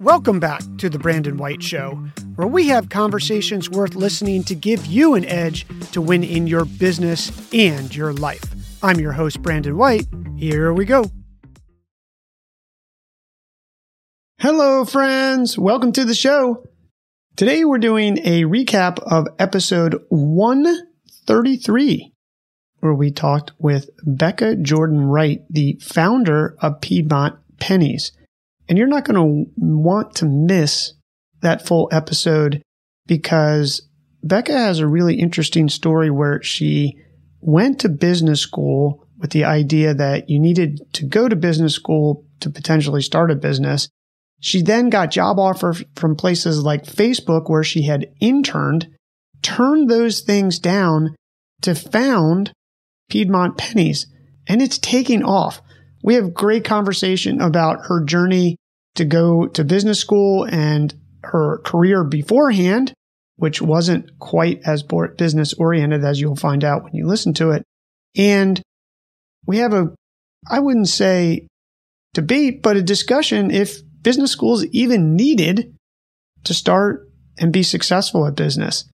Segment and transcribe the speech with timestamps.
[0.00, 2.02] Welcome back to The Brandon White Show,
[2.36, 6.64] where we have conversations worth listening to give you an edge to win in your
[6.64, 8.42] business and your life.
[8.82, 10.06] I'm your host, Brandon White.
[10.38, 11.10] Here we go.
[14.38, 15.58] Hello, friends.
[15.58, 16.64] Welcome to the show.
[17.36, 22.14] Today we're doing a recap of episode 133,
[22.78, 28.12] where we talked with Becca Jordan Wright, the founder of Piedmont Pennies.
[28.70, 30.94] And you're not going to want to miss
[31.40, 32.62] that full episode
[33.04, 33.82] because
[34.22, 36.96] Becca has a really interesting story where she
[37.40, 42.24] went to business school with the idea that you needed to go to business school
[42.38, 43.88] to potentially start a business.
[44.38, 48.88] She then got job offers from places like Facebook where she had interned,
[49.42, 51.16] turned those things down
[51.62, 52.52] to found
[53.10, 54.06] Piedmont Pennies,
[54.46, 55.60] and it's taking off.
[56.02, 58.56] We have great conversation about her journey
[58.94, 60.94] to go to business school and
[61.24, 62.92] her career beforehand,
[63.36, 64.84] which wasn't quite as
[65.16, 67.62] business oriented as you'll find out when you listen to it.
[68.16, 68.60] And
[69.46, 69.94] we have a,
[70.50, 71.46] I wouldn't say
[72.14, 75.74] debate, but a discussion if business schools even needed
[76.44, 78.84] to start and be successful at business.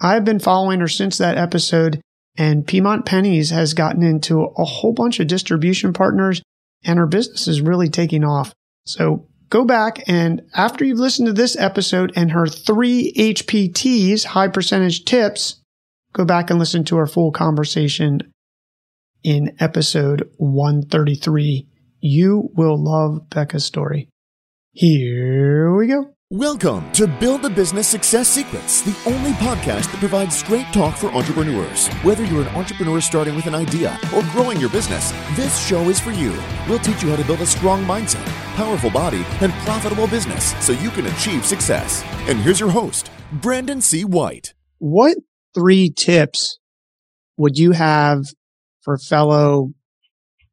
[0.00, 2.00] I've been following her since that episode
[2.36, 6.40] and Piedmont Pennies has gotten into a whole bunch of distribution partners
[6.84, 8.52] and her business is really taking off.
[8.88, 14.48] So go back and after you've listened to this episode and her three HPTs, high
[14.48, 15.60] percentage tips,
[16.14, 18.32] go back and listen to our full conversation
[19.22, 21.68] in episode 133.
[22.00, 24.08] You will love Becca's story.
[24.72, 26.14] Here we go.
[26.30, 31.06] Welcome to Build a Business Success Secrets, the only podcast that provides straight talk for
[31.06, 31.88] entrepreneurs.
[32.02, 35.98] Whether you're an entrepreneur starting with an idea or growing your business, this show is
[35.98, 36.38] for you.
[36.68, 40.74] We'll teach you how to build a strong mindset, powerful body, and profitable business so
[40.74, 42.04] you can achieve success.
[42.28, 44.04] And here's your host, Brandon C.
[44.04, 44.52] White.
[44.76, 45.16] What
[45.54, 46.58] three tips
[47.38, 48.26] would you have
[48.82, 49.72] for fellow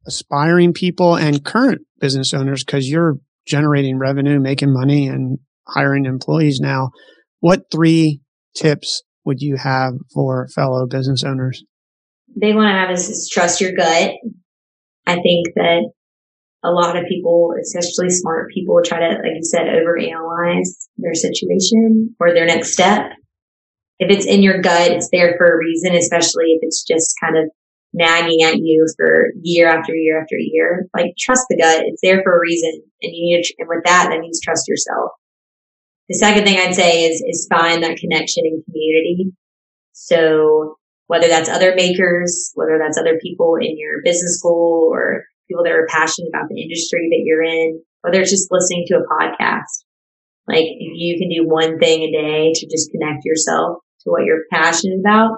[0.06, 2.64] aspiring people and current business owners?
[2.64, 5.38] Because you're generating revenue, making money, and
[5.68, 6.90] hiring employees now.
[7.40, 8.20] What three
[8.54, 11.62] tips would you have for fellow business owners?
[12.38, 14.12] Big one I have is, is trust your gut.
[15.06, 15.90] I think that
[16.64, 22.14] a lot of people, especially smart people, try to, like you said, overanalyze their situation
[22.18, 23.12] or their next step.
[23.98, 27.36] If it's in your gut, it's there for a reason, especially if it's just kind
[27.38, 27.44] of
[27.94, 30.86] nagging at you for year after year after year.
[30.94, 31.84] Like trust the gut.
[31.86, 32.82] It's there for a reason.
[33.02, 35.10] And you need to, and with that, that means trust yourself.
[36.08, 39.32] The second thing I'd say is, is find that connection and community.
[39.92, 40.76] So
[41.08, 45.72] whether that's other makers, whether that's other people in your business school or people that
[45.72, 49.84] are passionate about the industry that you're in, whether it's just listening to a podcast.
[50.48, 54.24] Like if you can do one thing a day to just connect yourself to what
[54.24, 55.32] you're passionate about,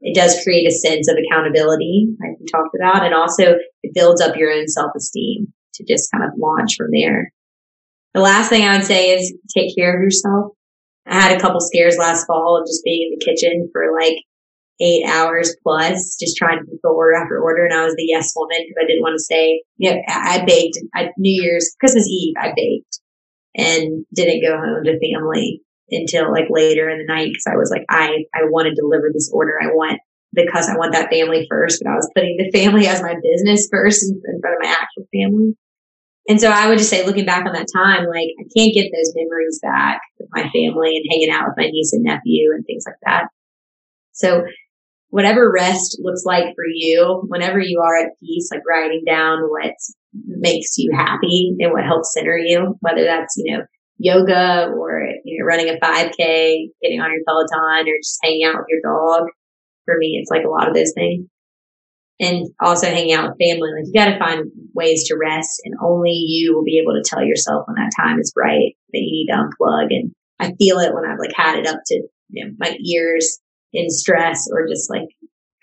[0.00, 3.04] it does create a sense of accountability, like we talked about.
[3.04, 6.88] And also it builds up your own self esteem to just kind of launch from
[6.92, 7.32] there.
[8.16, 10.52] The last thing I would say is take care of yourself.
[11.06, 14.16] I had a couple scares last fall of just being in the kitchen for like
[14.80, 17.66] eight hours plus, just trying to fulfill order after order.
[17.66, 20.42] And I was the yes woman because I didn't want to say, you know, I
[20.46, 23.00] baked I, New Year's, Christmas Eve, I baked
[23.54, 25.60] and didn't go home to family
[25.90, 29.10] until like later in the night because I was like, I, I want to deliver
[29.12, 29.60] this order.
[29.62, 30.00] I want
[30.32, 33.68] because I want that family first, but I was putting the family as my business
[33.70, 35.54] first in front of my actual family.
[36.28, 38.90] And so I would just say, looking back on that time, like I can't get
[38.92, 42.64] those memories back with my family and hanging out with my niece and nephew and
[42.66, 43.28] things like that.
[44.12, 44.42] So
[45.10, 49.72] whatever rest looks like for you, whenever you are at peace, like writing down what
[50.26, 53.64] makes you happy and what helps center you, whether that's, you know,
[53.98, 58.56] yoga or, you know, running a 5K, getting on your Peloton or just hanging out
[58.56, 59.28] with your dog.
[59.84, 61.28] For me, it's like a lot of those things
[62.18, 63.70] and also hanging out with family.
[63.76, 67.04] Like you got to find ways to rest and only you will be able to
[67.04, 69.86] tell yourself when that time is right that you need to unplug.
[69.90, 73.38] And I feel it when I've like had it up to you know, my ears
[73.72, 75.08] in stress or just like,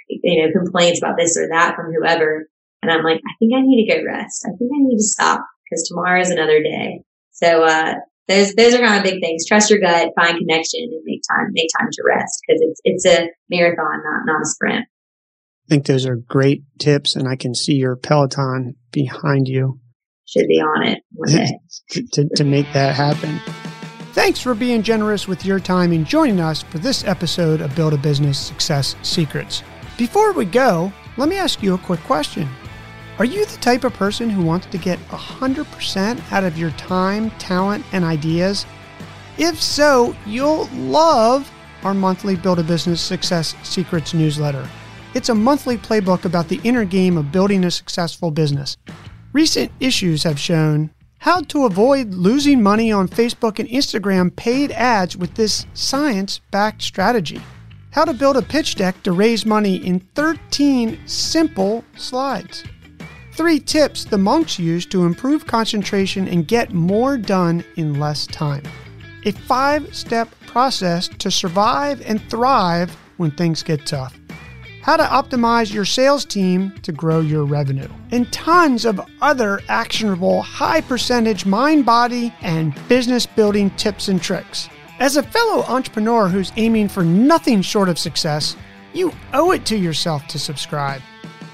[0.07, 2.47] you know, complaints about this or that from whoever.
[2.81, 4.45] And I'm like, I think I need to go rest.
[4.45, 7.01] I think I need to stop because tomorrow is another day.
[7.31, 7.95] So, uh,
[8.27, 9.45] those, those are kind of big things.
[9.45, 13.05] Trust your gut, find connection and make time, make time to rest because it's, it's
[13.05, 14.85] a marathon, not, not a sprint.
[15.65, 19.79] I think those are great tips, and I can see your Peloton behind you.
[20.25, 21.59] Should be on it one day.
[22.13, 23.39] to, to make that happen.
[24.13, 27.93] Thanks for being generous with your time and joining us for this episode of Build
[27.93, 29.63] a Business Success Secrets.
[29.97, 32.47] Before we go, let me ask you a quick question.
[33.17, 36.71] Are Are you the type of person who wants to get 100% out of your
[36.71, 38.65] time, talent, and ideas?
[39.37, 41.49] If so, you'll love
[41.83, 44.67] our monthly Build a Business Success Secrets newsletter.
[45.13, 48.77] It's a monthly playbook about the inner game of building a successful business.
[49.31, 50.89] Recent issues have shown
[51.19, 56.81] how to avoid losing money on Facebook and Instagram paid ads with this science backed
[56.81, 57.39] strategy.
[57.91, 62.63] How to build a pitch deck to raise money in 13 simple slides.
[63.33, 68.63] Three tips the monks use to improve concentration and get more done in less time.
[69.25, 74.19] A five step process to survive and thrive when things get tough.
[74.83, 77.87] How to optimize your sales team to grow your revenue.
[78.11, 84.67] And tons of other actionable, high percentage mind, body, and business building tips and tricks.
[84.99, 88.57] As a fellow entrepreneur who's aiming for nothing short of success,
[88.91, 91.01] you owe it to yourself to subscribe.